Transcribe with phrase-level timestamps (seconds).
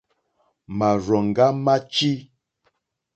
[0.77, 2.11] Màrzòŋɡá má tʃí.